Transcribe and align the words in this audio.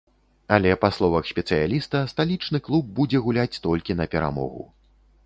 Але, 0.55 0.69
па 0.85 0.89
словах 0.97 1.27
спецыяліста, 1.31 2.01
сталічны 2.13 2.63
клуб 2.69 2.89
будзе 3.01 3.21
гуляць 3.27 3.61
толькі 3.67 3.97
на 4.01 4.05
перамогу. 4.15 4.67